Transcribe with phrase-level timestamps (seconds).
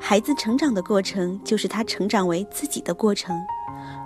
[0.00, 3.36] 孩子成长的过程就是他成长为自己的过程。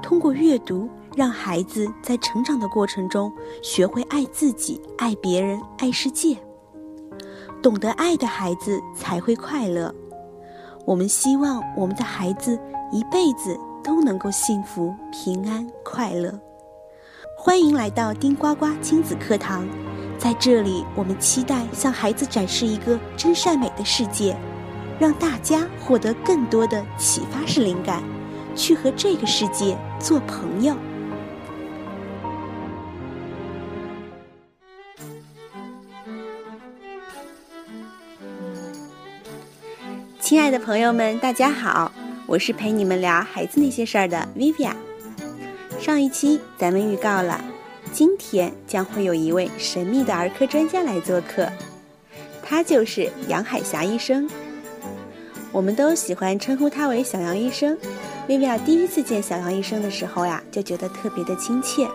[0.02, 6.36] 通过阅读，让孩子在成长的过程中学会爱自己、爱别人、爱世界。
[7.62, 9.94] 懂得爱的孩子才会快乐。
[10.84, 12.58] 我们希望我们的孩子
[12.90, 16.36] 一辈子都能够幸福、平安、快乐。
[17.38, 19.64] 欢迎来到丁呱呱亲子课堂，
[20.18, 24.36] 在这里，我们期待向孩子展示一个真善美的世界，
[25.02, 28.00] 让大家获得更多的启发式灵感，
[28.54, 30.76] 去和这个世界做朋友。
[40.20, 41.90] 亲爱的朋友们，大家好，
[42.28, 44.76] 我是陪你们聊孩子那些事儿的 Vivian。
[45.80, 47.44] 上一期咱们预告了，
[47.90, 51.50] 今天将会有一位神秘的儿科专家来做客，
[52.40, 54.30] 他就是杨海霞医生。
[55.52, 57.76] 我们都喜欢称呼他为小杨医生。
[58.28, 61.86] 薇薇娅第一次见小杨医生的时候呀，就觉得特别的亲切。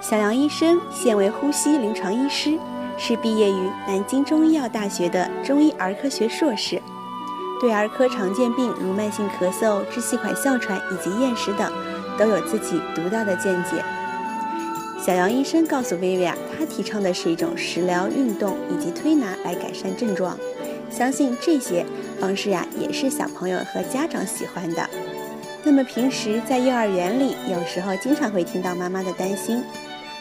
[0.00, 2.58] 小杨医生现为呼吸临床医师，
[2.98, 6.80] 是毕业于南京中医药大学的中医儿科学硕士，
[7.60, 11.72] 对儿科常见病如慢性咳嗽、支气管哮喘以及厌食等。
[12.18, 13.82] 都有自己独到的见解。
[15.00, 20.36] 小杨医生告诉薇薇娅，他提倡的是一种食疗、运动以及推拿来改善症状。
[20.92, 21.84] 相信这些
[22.20, 24.88] 方式呀，也是小朋友和家长喜欢的。
[25.64, 29.62] 那么平时在幼儿园里，有时候经常会听到妈妈的担心：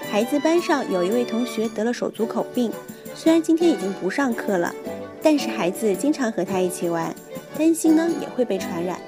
[0.09, 2.71] 孩子班上有一位同学得了手足口病，
[3.15, 4.73] 虽然今天已经不上课了，
[5.21, 7.13] 但是孩子经常和他一起玩，
[7.57, 8.99] 担心呢也会被传染。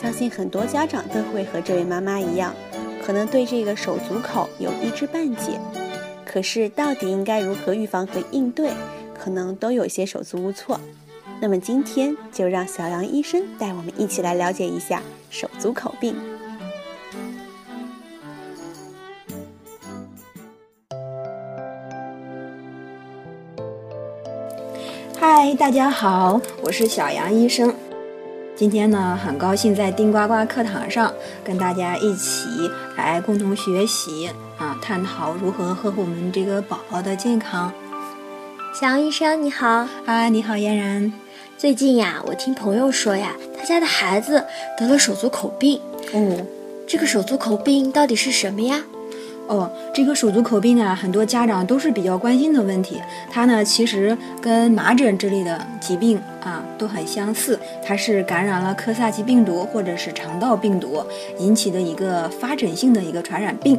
[0.00, 2.54] 相信很多家长都会和这位妈妈一样，
[3.04, 5.60] 可能对这个手足口有一知半解，
[6.24, 8.70] 可是到底应该如何预防和应对，
[9.18, 10.80] 可能都有些手足无措。
[11.40, 16.16] 那么今天就让小杨医生带我们一起来了解一下手足口病。
[25.20, 27.74] 嗨，大家好，我是小杨医生。
[28.56, 31.12] 今天呢，很高兴在丁呱呱课堂上
[31.44, 32.48] 跟大家一起
[32.96, 34.28] 来共同学习
[34.58, 37.72] 啊，探讨如何呵护我们这个宝宝的健康。
[38.80, 41.12] 小杨医生你好，啊，你好嫣然。
[41.56, 44.44] 最近呀，我听朋友说呀，他家的孩子
[44.78, 45.80] 得了手足口病。
[46.12, 46.46] 哦，
[46.86, 48.80] 这个手足口病到底是什么呀？
[49.48, 53.00] 哦，这个手足口病呢，很多家长都是比较关心的问题。
[53.32, 61.02] 它呢，其实跟麻疹之类的疾病啊都很相似，它是感染了科萨奇病毒或者是肠道病毒
[61.40, 63.76] 引起的一个发疹性的一个传染病。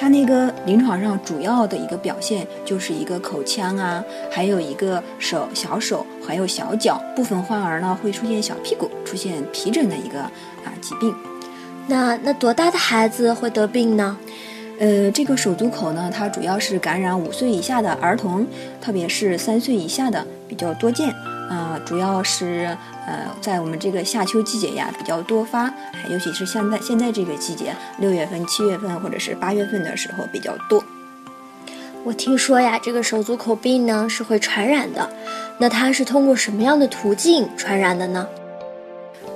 [0.00, 11.14] 它那个临床上主要的一个表现就是一个口腔啊，还有一个手小手还有小脚部分患儿呢会出现小屁股出现皮疹的一个啊疾病。
[11.86, 14.16] 那那多大的孩子会得病呢？
[14.78, 18.46] 呃，这个手足口呢，它主要是感染五岁以下的儿童，
[18.80, 21.14] 特别是三岁以下的比较多见。
[21.50, 22.76] 啊，主要是
[23.08, 25.64] 呃，在我们这个夏秋季节呀比较多发，
[26.08, 30.82] 尤其是现在现在这个季节，六月份、七月份或者是八月份的时候比较多。
[32.04, 35.10] 我听说呀，这个手足口病呢是会传染的，
[35.58, 38.28] 那它是通过什么样的途径传染的呢？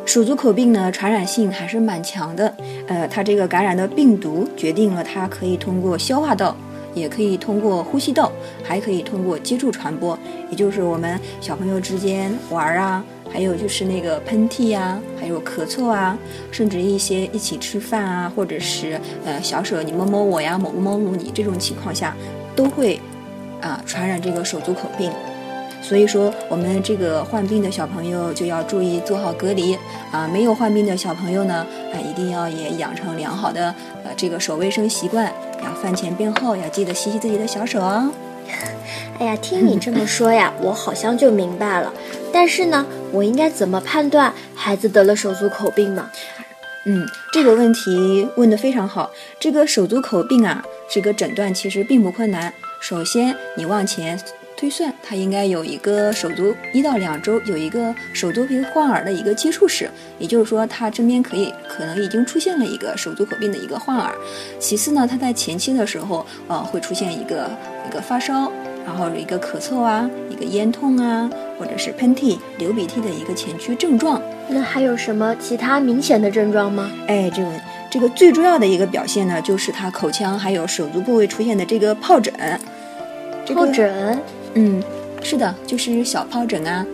[0.06, 2.54] 手足口病呢，传染性还是蛮强的。
[2.86, 6.56] 呃，它这个感染的病毒决定了它可以通过消化道，
[6.94, 8.30] 也可以通过呼吸道，
[8.62, 10.18] 还可以通过接触传播。
[10.50, 16.16] 也就是我们小朋友之间玩啊，还有就是那个喷嚏呀，还有咳嗽啊，
[16.50, 22.16] 甚至一些一起吃饭啊，或者是呃小手你摸摸我呀，某摸摸你这种情况下，
[22.54, 23.00] 都会
[23.60, 25.10] 啊传染这个手足口病。
[25.86, 29.78] 所以说，我们这个患病的小朋友就要注意做好隔离
[30.10, 30.26] 啊。
[30.26, 35.30] 没有患病的小朋友呢，啊，一定要也养成良好的呃这个手卫生习惯，
[35.62, 38.10] 要饭前便后要记得洗洗自己的小手哦。
[39.18, 41.92] 哎呀，听你这么说呀，我好像就明白了。
[42.32, 46.08] 但是呢，我应该怎么判断孩子得了手足口病呢？
[46.86, 49.10] 嗯，这个问题问得非常好。
[49.38, 52.50] 这个手足口病啊，这个诊断其实并不困难。
[52.80, 54.18] 首先，你往前。
[54.56, 64.14] 推算，他应该有一个手足一到两周有一个手足皮患儿的一个接触史，也就是说，他这边可以可能已经出现了一个手足口病的一个患儿。
[64.60, 67.50] 其次呢，他在前期的时候，呃，会出现一个
[67.88, 68.50] 一个发烧，
[68.86, 71.28] 然后一个咳嗽啊，一个咽痛啊，
[71.58, 74.22] 或者是喷嚏、流鼻涕的一个前驱症状。
[74.48, 76.90] 那还有什么其他明显的症状吗？
[77.08, 77.50] 哎，这个
[77.90, 82.32] 这个最重要的一个表现呢，就是他口腔还有手足部位出现的这个疱疹。
[83.46, 84.18] 疱疹。
[84.54, 84.82] 嗯，
[85.22, 86.86] 是的，就是小疱疹啊。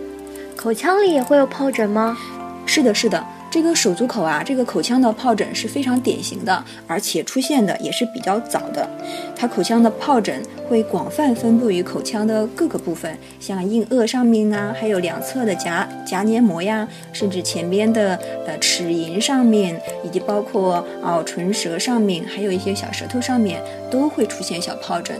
[0.55, 2.17] 口腔里也会有疱疹吗？
[2.65, 3.23] 是的，是的。
[3.51, 8.89] 这个手足口啊，这个口腔的疱疹是非常典型的，而且出现的也是比较早的。
[9.35, 18.17] 它口腔的疱疹会广泛分布于口腔的各个部分，像硬腭上面啊，还有两侧的颊颊黏膜呀，甚至前边的
[18.47, 23.61] 呃齿龈上面，以及包括啊唇舌上面，还有一些小舌头上面
[23.91, 25.19] 都会出现小疱疹。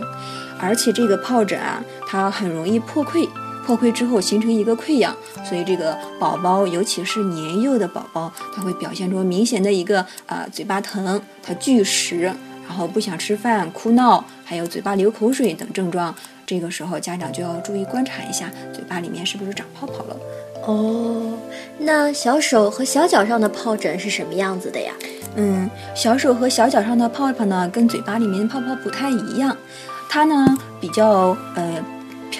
[0.58, 3.28] 而且这个疱疹啊，它很容易破溃。
[3.64, 16.14] 破溃之后形成一个溃疡，所以这个宝宝，尤其是年幼的宝宝，他会表现出明显的一个呃嘴巴疼，他拒食，然后不想吃饭、哭闹，还有嘴巴流口水等症状。
[16.44, 20.16] 这个时候家长就要注意观察一下，嘴巴里面是不是长泡泡了。
[20.66, 21.32] 哦，
[21.78, 24.92] 那小手和小脚上的疱疹是什么样子的呀？
[25.36, 29.56] 嗯，小手和小脚上的泡泡呢，跟嘴巴里面的泡泡不太一样，
[30.10, 31.82] 它呢比较呃。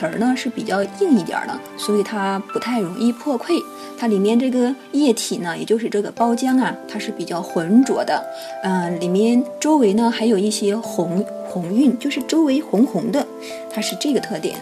[0.02, 3.62] 皮儿呢是比较硬一点的，所以它不太容易破溃。
[3.96, 8.20] 它里面这个液体呢，也就是这个包浆啊，它是比较浑浊的。
[8.64, 13.24] 嗯，里面周围呢还有一些红红晕，就是周围红红的，
[13.72, 14.58] 它是这个特点。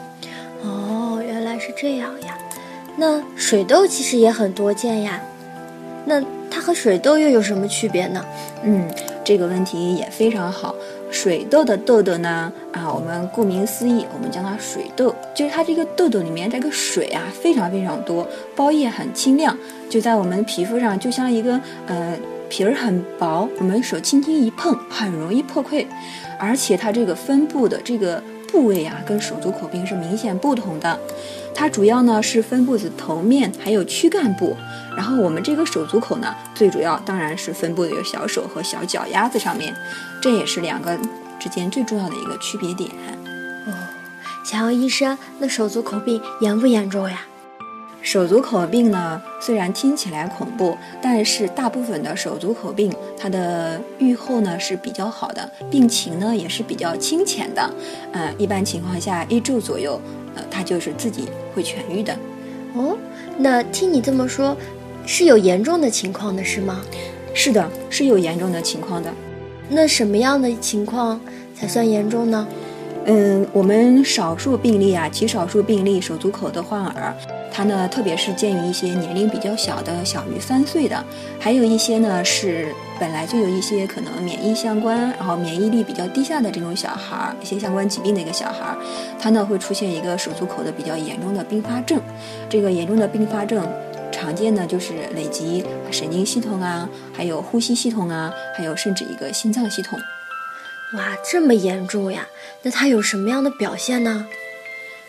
[0.63, 2.37] 哦，原来是这样呀。
[2.97, 5.23] 那水痘其实也很多见呀。
[6.05, 8.23] 那它和水痘又有什么区别呢？
[8.63, 8.87] 嗯，
[9.25, 10.75] 这个问题也非常好。
[11.11, 12.53] 水痘的痘痘呢？
[12.73, 19.57] 啊，我们顾名思义，我们叫它水痘，就是它这个痘痘里面这个水啊，非常非常多，包液很清亮，
[19.89, 22.17] 就在我们皮肤上，就像一个呃
[22.49, 25.85] 皮儿很薄，我们手轻轻一碰，很容易破溃，
[26.39, 30.99] 而且它这个分布的这个部位呀，跟手足口病是明显不同的。
[31.55, 34.57] 它主要呢是分布在头面，还有躯干部。
[34.97, 39.75] 然后我们这个手足口呢，最主要当然是分布于小手和小脚丫子上面，
[40.21, 40.99] 这也是两个
[41.39, 42.91] 之间最重要的一个区别点。
[43.67, 43.73] 哦，
[44.45, 47.23] 小杨医生，那手足口病严不严重呀？
[48.03, 57.71] 手足口病呢，虽然听起来恐怖，但是大部分的手足口病，它的愈后呢是比较好的，病情呢也是比较清浅的。
[58.13, 60.01] 呃，一般情况下一周左右。
[60.37, 62.17] 呃，它就是自己会痊愈的，
[62.75, 62.97] 哦。
[63.37, 64.57] 那听你这么说，
[65.05, 66.81] 是有严重的情况的是吗？
[67.35, 69.13] 是的，是有严重的情况的。
[69.69, 71.21] 那什么样的情况
[71.53, 72.47] 才算严重呢？
[72.49, 72.57] 嗯，
[73.07, 77.15] 嗯我们少数病例啊，极少数病例手足口的患儿。
[77.53, 81.05] 它呢，特别是见于一些年龄比较小的，小于三岁的，
[81.41, 88.79] 还有一些呢是本来就有一些可能免疫相关，然后免疫力比较低下的这种小孩儿，一些相关疾病的一个小孩儿，
[89.19, 92.01] 他呢会出现一个手足口的比较严重的并发症。
[92.49, 93.67] 这个严重的并发症，
[94.13, 99.99] 常见呢就是累及神经系统啊，还有呼吸系统啊，还有甚至一个心脏系统。
[100.95, 102.27] 哇，这么严重呀？
[102.63, 104.27] 那他有什么样的表现呢？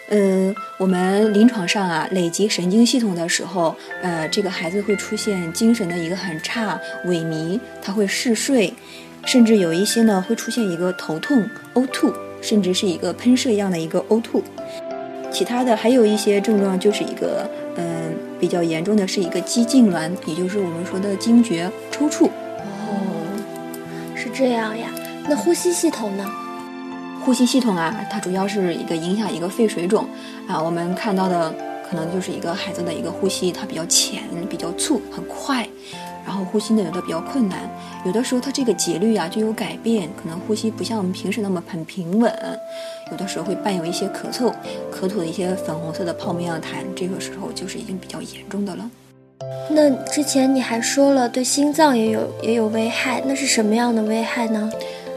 [0.10, 8.74] 嗯，我们临床上啊，累及神经系统的时候，呃，这个孩子会出现精神的一个很差、萎靡，他会嗜睡，
[9.25, 14.44] 甚至有一些呢会出现一个头痛、呕吐，甚至是一个喷射一样的一个呕吐。
[15.31, 22.27] 其他的还有一些症状，就是一个嗯比较严重的是一个肌痉挛，也就是我们说的惊厥、抽搐。
[22.27, 23.25] 哦，
[24.13, 24.89] 是这样呀。
[25.30, 26.26] 那呼吸系统呢？
[27.24, 30.06] 呼吸系统啊，它主要是一个影响一个肺水肿
[30.48, 30.62] 啊。
[30.62, 31.54] 我们看到的
[31.88, 35.68] 可能就是一个孩子的一个呼吸，它比较浅、比较促、很快，
[36.25, 37.60] 然后呼吸呢有的比较困难，
[38.06, 42.34] 有的时候它这个节律啊就有改变，可能呼吸不像我们平时那么很平稳，
[43.12, 44.51] 有的时候会伴有一些咳嗽，
[44.92, 48.90] 咳吐的一些粉红色的泡沫样痰，这个时候就是已经比较严重的了。
[49.70, 54.72] 那之前你还说了对心脏也有也有危害，那是什么样的危害呢？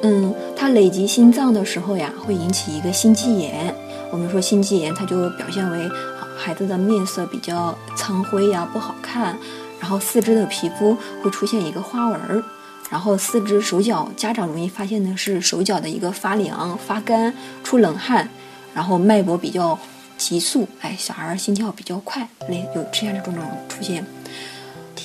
[0.07, 3.75] 嗯，它累及心脏的时候呀，会引起一个心肌炎。
[4.13, 5.89] 我们说心肌炎，它就表现为
[6.37, 9.35] 孩子的面色比较苍灰呀，不好看。
[9.81, 12.43] 然后四肢的皮肤会出现一个花纹儿，
[12.91, 17.33] 然后四肢手脚，家长容易发现的是手脚的一个发凉、发干、
[17.63, 18.29] 出冷汗，
[18.75, 19.79] 然后脉搏比较
[20.19, 24.05] 急速，哎，小孩心跳比较快，类有这样的种种出现。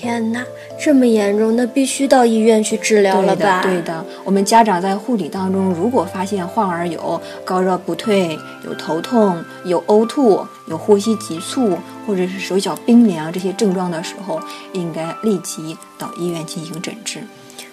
[0.02, 0.42] 天哪，
[0.80, 3.62] 这么严重，那必须到医院去治疗了吧？
[3.62, 11.78] 对的，我们家长在护理当中，如果发现患儿有高热不退、有头痛、有呕吐、有呼吸急促，
[12.08, 14.40] 或者是手脚冰凉这些症状的时候，
[14.72, 17.20] 应该立即到医院进行诊治。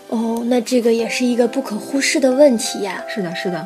[0.08, 3.04] 哦，那这个也是一个不可忽视的问题呀。
[3.06, 3.64] 是的，是的。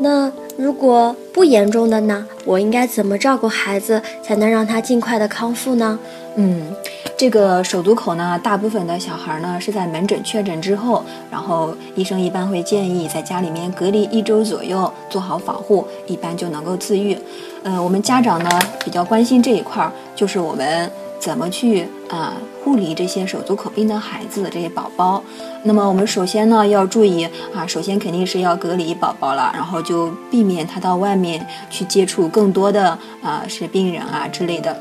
[0.00, 2.24] 那如果不严重的呢？
[2.44, 5.98] 我应该怎么照顾孩子，才能让他尽快的康复呢？
[6.38, 6.74] 嗯。
[7.16, 11.02] 这个手足口呢，大部分的小孩呢是在门诊确诊之后，
[11.32, 17.18] 然后医生一般会建议在家里面隔离一周左右，做好防护，一般就能够自愈。
[17.64, 18.48] 呃，我们家长呢
[18.84, 25.22] 比较关心这一块儿，就是我们怎么去啊护理这些手足口病的孩子的这些宝宝。
[25.64, 34.76] 那么我们首先呢要注意啊，首先肯定是要隔离宝宝了，然后就避免他到外面去接触更多的啊是病人啊之类的。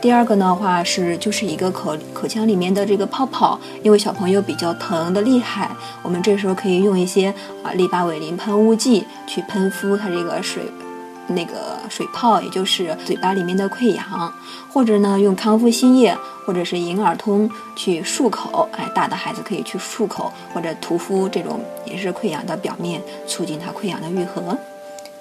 [0.00, 5.70] 第二个的话是就是一个口口腔里面的这个泡泡，因为小朋友比较疼的厉害，
[6.02, 10.64] 我们这时候可以用一些啊利巴韦林喷雾剂去喷敷他这个水。
[11.28, 14.32] 那个水泡，也就是嘴巴里面的溃疡，
[14.72, 24.56] 或者呢用康复新液或者是银耳通去漱口，哎，大的孩子可以去漱口或者涂敷这种也是溃疡的表面，促进它溃疡的愈合。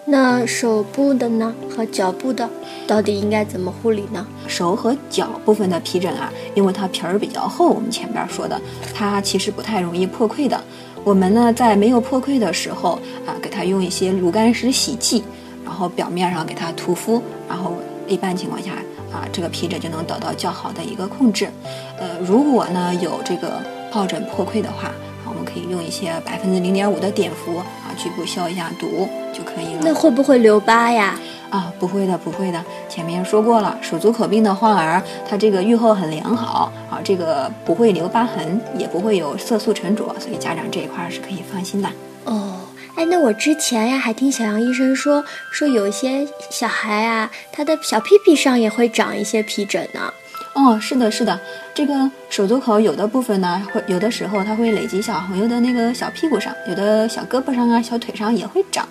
[0.03, 2.49] 那手部的呢和脚部的
[2.87, 4.25] 到底应该怎么护理呢？
[4.47, 8.59] 手和脚部分的皮疹啊，因为它皮儿比较厚，我们前边说的，
[8.95, 10.59] 它其实不太容易破溃的。
[11.03, 15.23] 我们呢在没有破溃的时候啊，给它用一些炉甘石洗剂。
[15.71, 17.73] 然后表面上给它涂敷，然后
[18.05, 18.71] 一般情况下
[19.09, 21.49] 啊，这个皮疹就能得到较好的一个控制。
[21.97, 24.91] 呃，如果呢有这个疱疹破溃的话，
[25.25, 29.79] 我们可以用一些百分之零点五的碘伏啊，局部消一下毒就可以了。
[29.81, 31.17] 那会不会留疤呀？
[31.49, 32.61] 啊，不会的，不会的。
[32.89, 41.89] 前面说过了，手足口病的患儿，他这个愈后很良好啊，这个不会留疤痕，也不会有色素沉着，所以家长这一块是可以放心的。
[42.25, 42.57] 哦。
[42.95, 50.13] 哎，那我之前呀还听小杨医生说，说有一些小孩啊，他的小屁屁上也会长一些皮疹呢。
[50.53, 51.39] 哦，是的，是的，
[51.73, 58.87] 这个手足口有的部分呢，会有的时候它会累积小朋友的那个小屁股上，有的小胳膊上啊、小腿上也会长。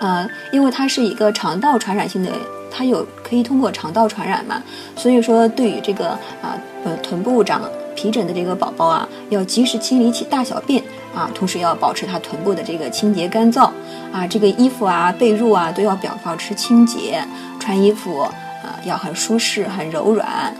[0.00, 2.32] 呃，因为它是一个肠道传染性的，
[2.70, 4.62] 它有可以通过肠道传染嘛，
[4.96, 6.08] 所以说对于这个
[6.40, 10.82] 啊呃臀部长皮疹的这个宝宝啊，要及时清理起大小便。
[11.14, 13.70] 啊，同时要保持他臀部的这个清洁干燥
[14.12, 17.22] 啊，这个衣服啊、被褥啊都要表保持清洁，
[17.60, 18.32] 穿衣服啊
[18.84, 20.54] 要很舒适、很柔软。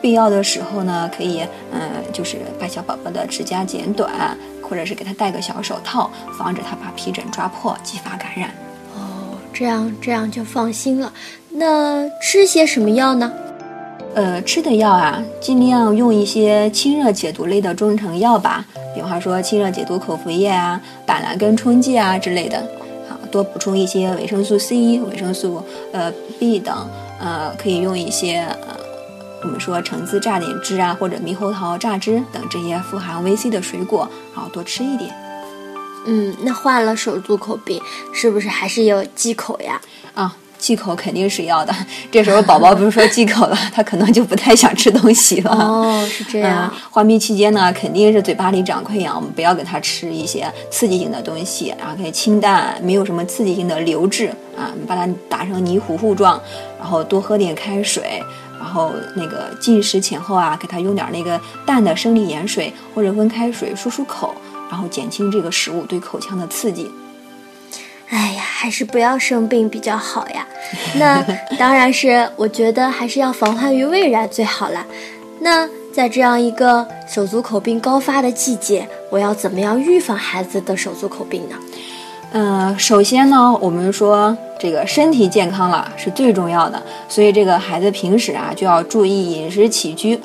[0.00, 1.80] 必要的时候呢，可以嗯，
[2.12, 8.48] 就是把小宝宝的指甲剪短，或者是给他戴个小手套，防止他把皮疹抓破，激发感染。
[8.94, 11.12] 哦，这样这样就放心了。
[11.50, 13.32] 那吃些什么药呢？
[14.14, 22.58] 呃，吃的药啊，尽量用一些清热解毒类的中成药吧，比方说清热解毒口服液啊、板蓝根冲剂啊之类的。
[23.08, 25.62] 好，多补充一些维生素 C、维生素
[25.92, 26.88] 呃 B 等。
[27.20, 28.76] 呃，可以用一些呃，
[29.42, 35.12] 我们说橙子榨点汁啊，或者猕猴桃榨汁等这些富含维 C 的水果，然后多吃一点。
[36.06, 37.80] 嗯，那患了手足口病，
[38.12, 39.80] 是不是还是有忌口呀？
[40.14, 40.36] 啊。
[40.58, 41.72] 忌口肯定是要的，
[42.10, 45.50] 这时候宝宝不是说忌口了，他可能就不太想吃东西了。
[45.54, 46.72] 哦，是这样。
[46.90, 56.40] 患病期间呢，肯定是嘴巴里长溃疡，我们不要给他吃一些刺激性的东西，然后可以清淡，没有什么刺激性的流质啊，把它打成泥糊糊状，
[56.78, 58.22] 然后多喝点开水，
[58.58, 64.34] 然后那个进食前后啊，给他用点那个淡的生理盐水或者温开水漱漱口，
[64.68, 66.90] 然后减轻这个食物对口腔的刺激。
[68.10, 70.46] 哎呀，还是不要生病比较好呀。
[70.96, 71.22] 那
[71.58, 74.84] 当然是，我觉得还是要防患于未然最好了。
[75.40, 81.56] 那在这样一个手足口病高发的季节，我要怎么样预防孩子的手足口病呢？
[82.32, 90.18] 嗯，首先呢，我们说这个身体健康了是最重要的，所以这个孩子平时啊就要注意饮食起居。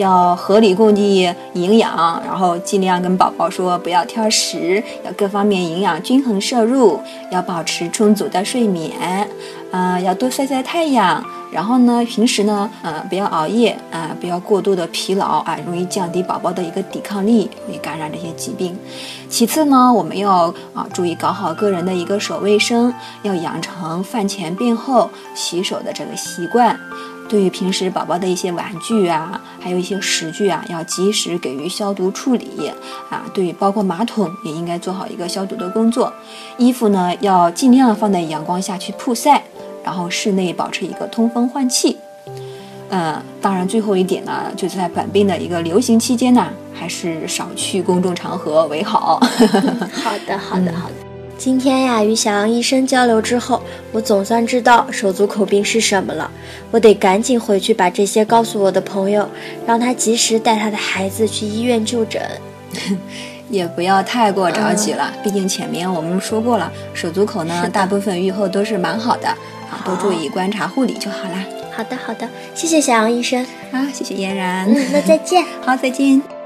[0.00, 6.98] 要合理供给营养，然后尽量跟宝宝说不要挑食，要各方面营养均衡摄入，
[7.30, 9.28] 要保持充足的睡眠，
[9.70, 18.74] 啊，要多晒晒太阳，然后呢，平时呢，呃，不要熬夜，啊，不要过度的疲劳，啊，容易降低宝宝的一个抵抗力，容易感染这些疾病。
[19.28, 22.92] 其次呢，我们要啊注意搞好个人的一个手卫生，
[23.22, 26.74] 要养成饭前便后洗手的这个习惯。
[27.30, 32.72] 对于平时宝宝的一些玩具啊，还有一些食具啊，要及时给予消毒处理
[33.08, 33.24] 啊。
[33.32, 36.12] 对于包括马桶，也应该做好一个消毒的工作。
[36.58, 39.44] 衣服呢，要尽量放在阳光下去曝晒，
[39.84, 41.96] 然后室内保持一个通风换气。
[42.88, 49.20] 嗯，当然最后一点呢，就是在本病的一个流行期间呢，还是少去公众场合为好。
[50.02, 51.09] 好的，好的，好的。
[51.40, 56.30] 今天呀，与小杨医生交流之后，我总算知道手足口病是什么了。
[56.70, 59.26] 我得赶紧回去把这些告诉我的朋友，
[59.66, 62.20] 让他及时带他的孩子去医院就诊。
[63.48, 69.26] 也不要太过着急了，毕竟前面我们说过了，手足口呢，大部分愈后都是蛮好的
[69.70, 71.42] 啊，多注意观察护理就好啦。
[71.74, 73.42] 好的，好的，谢谢小杨医生
[73.72, 74.68] 啊，谢谢嫣然。
[74.68, 75.42] 嗯，那再见。
[75.64, 76.39] 好，再见。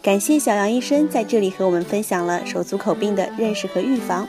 [0.00, 4.26] 感谢小杨医生在这里和我们分享了手足口病的认识和预防。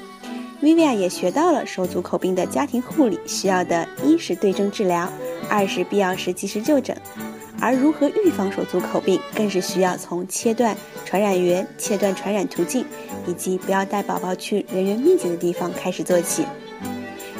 [0.62, 5.10] Vivian 也学到了手足口病的家庭护理需要的：一是对症治疗，
[5.48, 6.98] 二是必要时及时就诊。
[7.62, 12.86] 而如何预防手足口病，更是需要从切断传染源、切断传染途径，
[13.26, 16.46] 以及不要带宝宝去人员密集的地方开始做起。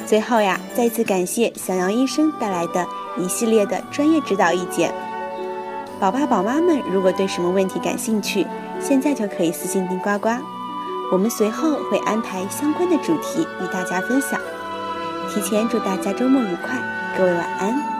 [0.06, 2.86] 最后呀，再次感谢小杨医生带来的
[3.18, 4.92] 一系列的专业指导意见。
[6.00, 8.46] 宝爸宝妈们，如果对什么问题感兴趣，
[8.80, 10.30] 现在就可以私信丁呱呱，
[11.12, 14.40] 我们随后会安排相关的主题与大家分享。
[15.28, 16.78] 提前祝大家周末愉快，
[17.18, 17.99] 各位晚安。